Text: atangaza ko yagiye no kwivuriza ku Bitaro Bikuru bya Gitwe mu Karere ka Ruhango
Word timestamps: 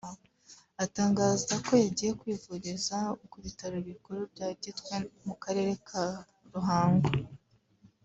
atangaza 0.83 1.53
ko 1.65 1.71
yagiye 1.83 2.09
no 2.11 2.17
kwivuriza 2.21 2.97
ku 3.29 3.37
Bitaro 3.45 3.77
Bikuru 3.87 4.19
bya 4.33 4.49
Gitwe 4.61 4.95
mu 5.25 5.33
Karere 5.43 5.71
ka 5.87 6.03
Ruhango 6.53 7.09